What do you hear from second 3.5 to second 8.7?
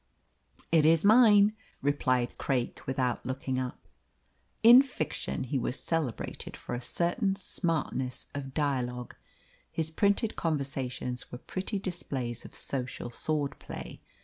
up. In fiction he was celebrated for a certain smartness of